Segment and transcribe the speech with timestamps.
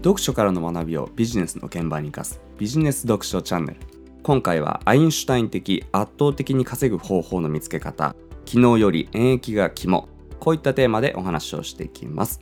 [0.00, 3.80] 読書からの学びをビジネスの現場に生かすビジネス読書チャンネル。
[4.22, 8.14] 今回はアインシュタイン的圧倒的に稼ぐ方法の見つけ方
[8.46, 10.08] 昨日より演疫が肝
[10.38, 12.40] こういったテーマでお話をしていきます、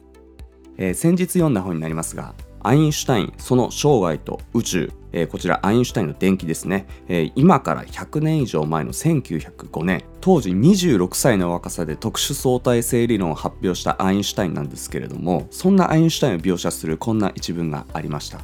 [0.77, 18.41] えー、先日読んだ本になりますがアインシュタインその生涯と宇宙、えー、こちらアインシュタインの電気ですね、えー、今から100年以上前の1905年当時26歳の若さで特殊相対性理論を発表したアインシュタインなんですけれどもそんなアインシュタインを描写するこんな一文がありました。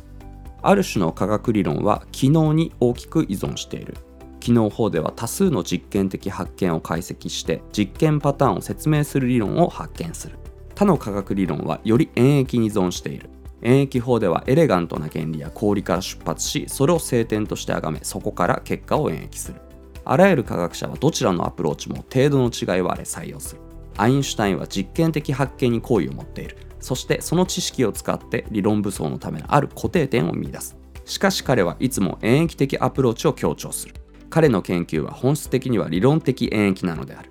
[0.67, 3.99] ある種の科学理論は機能に大きく依存している。
[4.41, 10.39] 機能法では多数の実験的発見を解析して実験パターンを説明する理論を発見する。
[10.75, 13.29] 他の科学理論はより演疫に依存している。
[13.65, 19.61] 演疫法ではエレガントな原理や氷から出発しそれを聖典として崇めそこから結果を演疫する。
[20.05, 23.63] あらゆる科学者はどちらのアプローチも程度の違いはあれ採用する。
[23.97, 26.59] アインシュタインは実験的発見に好意を持っている。
[26.79, 30.77] そしてその知識を使って理論武装のためのある固定点を見出す。
[31.07, 33.95] しかし彼はいつも演疫的アプローチを強調する。
[34.29, 37.31] 彼の研究は本質的には理論的演疫なのである。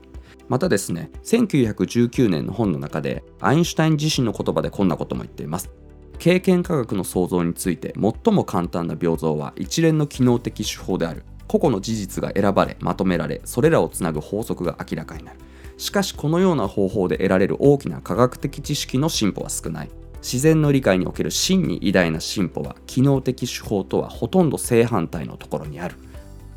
[0.50, 5.70] またですね1919年の本の中でアインシュタイン自身の言葉でこんなことも言っています。
[6.20, 11.24] 経験科学の創造について最も簡単な病像は一連の機能的手法である。
[11.48, 15.40] 個々の事実が選ばれまとめられそれらをつなぐ法則が明らかになる。
[15.78, 19.90] しかしこのような方法で得られる大きな科学的知識の進歩は少ない。
[20.22, 25.96] 自然の理解における真に偉大な進歩は機能的手法とはほとんど正反対のところにある。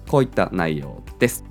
[0.08, 1.44] こういった内容です。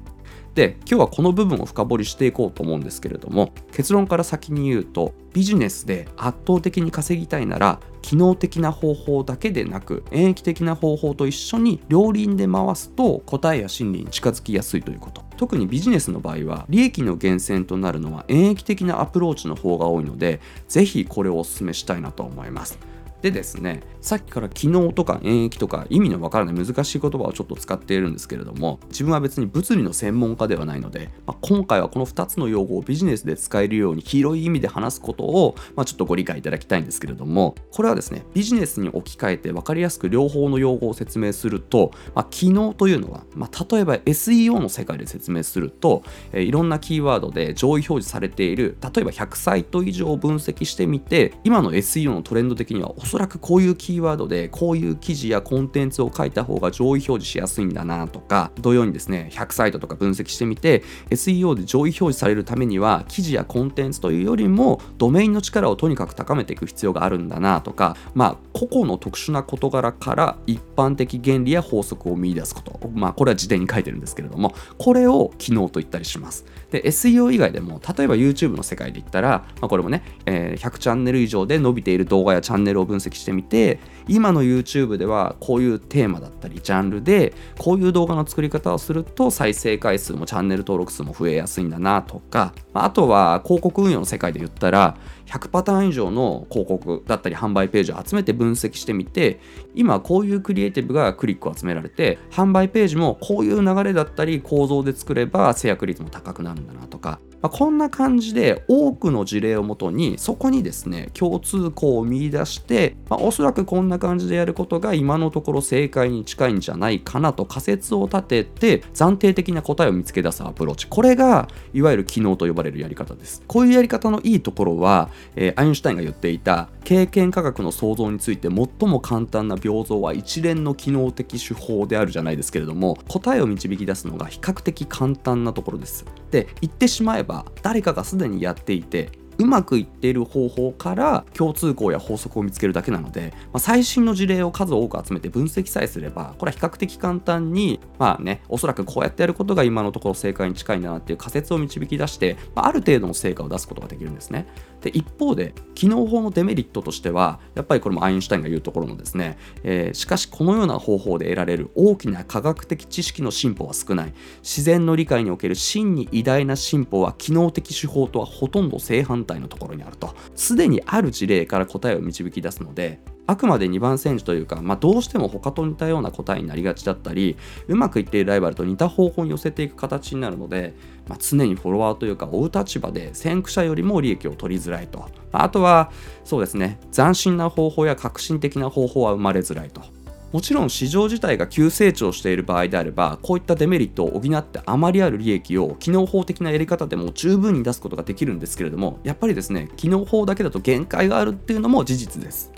[0.56, 15.26] で今日はこの部分を深掘りしていこうと思うんですけれども結論から先に言うとビジネスで圧倒的に稼ぎたいなら機能的な方法だけでなく演疫的な方法と一緒に両輪で回すと答えや真理に近づきやすいということ。
[15.38, 20.39] 特にビジネスの場合は利益の源泉となるのは演疫的なアプローチの方が多いので
[20.70, 22.80] 是非これをお勧めしたいなと思います。
[23.26, 72.89] でですねさっきから機能とか演疫とか意味のわからない難しい言葉をちょっと使っているんですけれども自分は別に物理の専門家ではないので、まあ、今回はこの2つの用語をビジネスで使えるように広い意味で話すことを、まあ、ちょっとご理解いただきたいんですけれどもこれはですねビジネスに置き換えて分かりやすく両方の用語を説明すると、まあ、機能というのは、ま、例えば SEO の世界で説明すると、えー、いろんなキーワードで上位表示されている例えば100サイト以上分析してみて今の SEO のトレンド的にはおそそらくこういうキーワードでこういう記事やコンテンツを書いた方が上位表示しやすいんだなとか同様にですね100サイトとか分析してみて SEO で上位表示されるためには記事やコンテンツというよりもドメインの力をとにかく高めていく必要があるんだなとかまあ個々の特殊な事柄から一般的原理や法則を見出すこと。
[72.89, 76.43] まあこれは辞典に書いてるんですけれどもこれを機能と言ったりします。
[76.70, 99.39] で SEO 以外でも例えば YouTube の世界で言ったら、まあ、これもね、えー、100チャンネル以上で伸びている動画やチャンネルを分析析してみて今の YouTube ではこういうテーマだったりジャンルでこういう動画の作り方をすると再生回数もチャンネル登録数も増えやすいんだなとかあとは広告運用の世界で言ったら100パターン以上の広告だったり販売ページを集めて分析してみて
[99.73, 120.88] 今こういうクリエイティブがクリックを集められて販売ページもこういう流れだったり構造で作れば制約率も高くなるんだなとかまあ、こんな感じで多くの事例をもとにそこにですね共通項を見出して、まあ、おそらくこんな感じでやることが今のところ正解に近いんじゃないかなと仮説を立てて暫定的な答えを見つけ出すアプローチ。
[120.88, 123.44] これがいわゆる機能と呼ばれるやり方です。
[123.48, 136.06] こういうやり方のいいところは、えー、アインシュタインが言っていた経験科学の創造について最も簡単な病像は一連の機能的手法であるじゃないですけれども答えを導き出すのが比較的簡単なところです。
[136.31, 154.48] で言ってしまえば誰かがすでにやっていてうまくいっている方法から共通項や法則を見つけるだけなので、まあ、最新の事例を数多く集めて分析さえすればこれは比較的簡単にまあねおそらくこうやってやることが今のところ正解に近いんだなっていう仮説を導き出して、まあ、ある程度の成果を出すことができるんですね。
[154.81, 164.14] で一方で機能法のデメリットとしてはやっぱりこれもアインシュタインが言うところのですね、えー、しかしこのような方法で得られる大きな科学的知識の進歩は少ない。
[164.44, 170.13] 自然の理解における真に偉大な進歩は機能的手法とはほとんど正反対のところにあると。
[170.36, 177.38] すでにある事例から答えを導き出すのであくまで2番煎じというか、まあ、どうしても他と似たような答えになりがちだったり
[177.68, 180.74] うまくいっているライバルと似た方向に寄せていく形になるので、
[181.07, 185.92] まあ、常にフォロワーというか追う立場で先駆者よりも利益を取りづらいと、あとは
[186.24, 189.94] そうですね斬新な方法や革新的な方法は生まれづらいと。
[190.36, 202.52] もちろん市場自体が急成長している場合であればこういったデメリットを補って余りある利益を機能法的なやり方でも十分に出すことができるんですけれどもやっぱりですね機能法だけだと限界があるっていうのも事実です。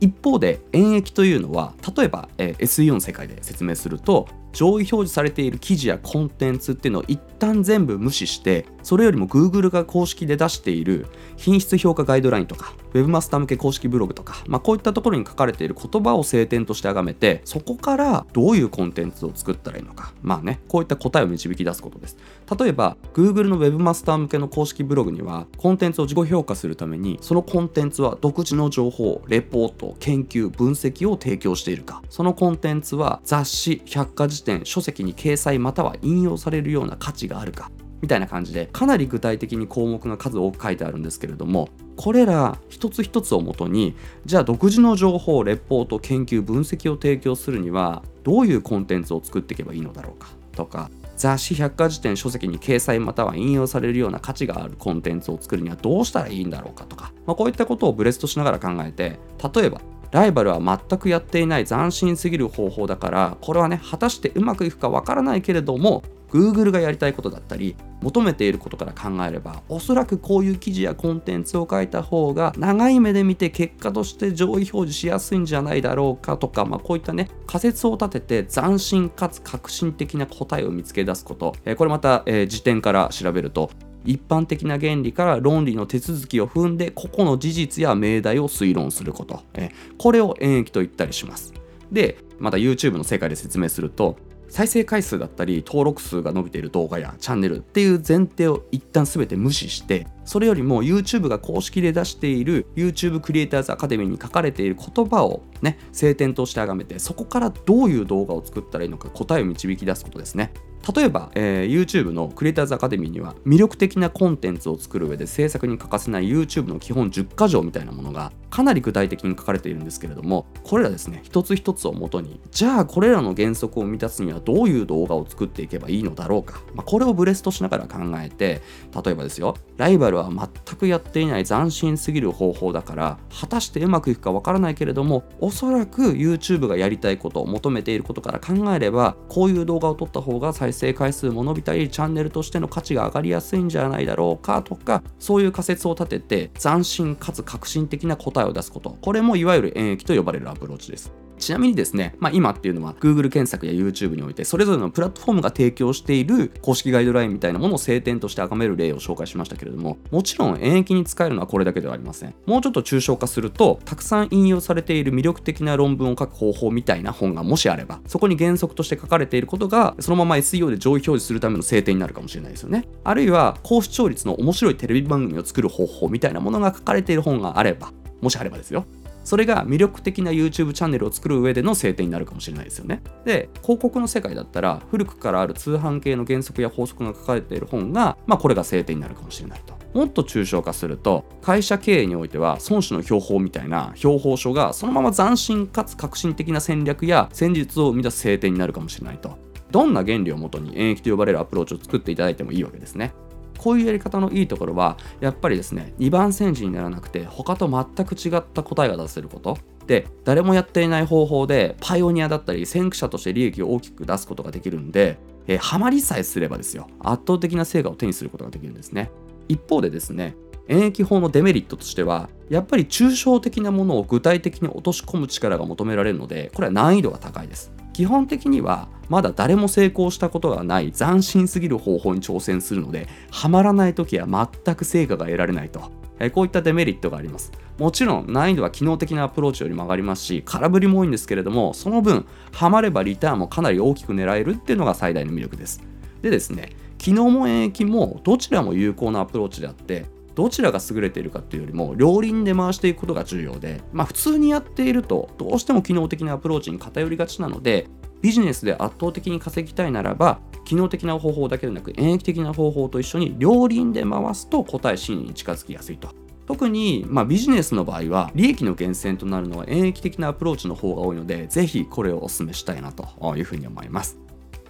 [0.00, 11.06] 一方で演疫というのは例えば、えー、SEO の世界で説明すると上位表示されている記事やコンテンツっていうのを一旦全部無視してそれよりも Google が公式で出している
[11.36, 22.16] 品質評価ガイドラインとか Webmaster 向け公式ブログとか、まあ、こういったところに書かれている言葉を聖典として崇めてそこからどういうコンテンツを作ったらいいのかまあねこういった答えを導き出すことです。
[22.58, 37.70] 例えば Google の Webmaster 向けの公式ブログにはコンテンツを自己評価するためにそのコンテンツは独自の情報レポート研究分析を提供しているかそのコンテンツは雑誌百科事典書籍に掲載または引用されるような価値があるか
[38.02, 43.94] みたいな感じでかなり具体的に項目が数多く書いてあるんですけれどもこれら一つ一つをもとに
[44.26, 59.20] じゃあ独自の情報レポート研究分析を提供するにはどういうコンテンツを作っていけばいいのだろうかとか雑誌百科事典書籍に掲載または引用されるような価値があるコンテンツを作るにはどうしたらいいんだろうかとか、まあ、こういったことをブレストしながら考えて
[59.54, 59.80] 例えば
[60.12, 83.70] ライバルは全くやっていない斬新すぎる方法だからこれはね果たしてうまくいくかわからないけれども Google がやりたいことだったり求めていることから考えればおそらくこういう記事やコンテンツを書いた方が長い目で見て結果として上位表示しやすいんじゃないだろうかとか、まあ、こういったね仮説を立てて斬新かつ革新的な答えを見つけ出すこと、え、これまた、えー、辞典から調べると
[84.04, 91.52] 一般的な原理から論理の手続きを踏んで個々の事実や命題を推論すること、え、これを演疫と言ったりします。
[91.90, 94.16] でまた YouTube の世界で説明すると
[94.52, 110.52] 再生回数だったり登録数が伸びている動画やチャンネルっていう前提を一旦全て無視してそれよりも YouTube が公式で出している YouTube クリエイターズアカデミーに書かれている言葉をね聖典として崇めてそこからどういう動画を作ったらいいのか答えを導き出すことですね。
[110.94, 128.60] 例えば、えー、YouTube のクリエイターズアカデミーには魅力的なコンテンツを作る上で制作に欠かせない YouTube の基本10か条みたいなものがかなり具体的に書かれているんですけれどもこれらですね一つ一つをもとにじゃあこれらの原則を満たすにはどういう動画を作っていけばいいのだろうか、まあ、これをブレストしながら考えて
[129.04, 148.96] 例えばですよライバルは全くやっていない斬新すぎる方法だから果たしてうまくいくかわからないけれどもおそらく YouTube がやりたいことを求めていることから考えればこういう動画を撮った方が最再生回数も伸びたりチャンネルとしての価値が上がりやすいんじゃないだろうかとかそういう仮説を立てて斬新かつ革新的な答えを出すこと。
[149.00, 151.12] これもいわゆる演疫と呼ばれるアプローチです。
[151.42, 162.34] ちなみにですね、まあ、今っていうのは Google 検索や YouTube においてそれぞれのプラットフォームが提供している公式ガイドラインみたいなものを聖典として崇める例を紹介しましたけれどももちろん演疫に使えるのはこれだけではありません。
[162.46, 172.88] もうちょっと抽象化するとたくさん引用されている魅力的な論文を書く方法みたいな本がもしあればそこに原則として書かれていることがそのまま SEO で上位表示するための聖典になるかもしれないですよね。
[173.02, 178.86] あるいは高視聴率の面白いテレビ番組を作る方法みたいなものが書かれている本があればもしあればですよ。
[179.24, 183.02] それが魅力的な YouTube チャンネルを作る上での制定になるかもしれないですよね。
[183.24, 189.74] で、広告の世界だったら古くからある通販系の原則や法則が書かれている本が、まあこれが制定になるかもしれないと。
[189.94, 199.38] もっと抽象化すると、会社経営においては孫子の標法みたいな標法書がそのまま斬新かつ革新的な戦略や戦術を生み出す制定になるかもしれないと。
[199.70, 203.14] どんな原理をもとに演疫と呼ばれるアプローチを作っていただいてもいいわけですね。
[203.62, 209.56] こういうやり方のいいところはやっぱりですね2番煎じにならなくて他と全く違った答えが出せること。
[209.86, 219.10] で誰もやっていない方法でパイオニアだったり先駆者として利益を大きく出すことができるんで、えー、ハマりさえすればですよ圧倒的な成果を手にすることができるんですね。
[219.48, 220.36] 一方でですね
[220.68, 227.72] 演疫法のデメリットとしてはやっぱり抽象的なものを具体的に落とし込む力が求められるのでこれは難易度が高いです。
[227.92, 235.90] 基本的にはまだ誰も成功したことがない斬新すぎる方法に挑戦するのでハマらない時は全く成果が得られないと。
[236.18, 237.52] えこういったデメリットがあります。
[237.78, 245.82] もちろん難易度は帰納的なアプローチよりも上がりますし空振りも多いんですけれどもその分ハマればリターンもかなり大きく狙えるっていうのが最大の魅力です。
[246.20, 257.86] でですね帰納も演繹もどちらも有効なアプローチであってどちらが優れているかっていうよりも両輪で回していくことが重要でまあ普通にやっているとどうしても帰納的なアプローチに偏りがちなので
[258.22, 266.10] ビジネスで圧倒的に稼ぎたいならば帰納的な方法だけでなく演繹的な方法と一緒に両輪で回すと答え真に近づきやすいと。
[266.46, 274.18] 特に、まあ、ビジネスの場合は利益の源泉となるのは演疫的なアプローチの方が多いのでぜひこれをお勧めしたいなというふうに思います。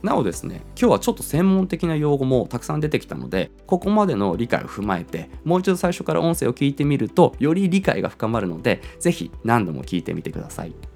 [0.03, 10.92] なおですね今日はちょっと専門的な用語もたくさん出てきたのでここまでの理解を踏まえてもう一度最初から音声を聞いてみるとより理解が深まるのでぜひ何度も聞いてみてください。